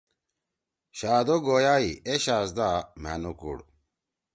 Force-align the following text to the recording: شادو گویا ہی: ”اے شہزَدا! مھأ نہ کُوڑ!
شادو 0.97 1.35
گویا 1.45 1.75
ہی: 1.81 1.91
”اے 2.07 2.13
شہزَدا! 2.23 2.69
مھأ 3.01 3.13
نہ 3.21 3.31
کُوڑ! 3.39 3.57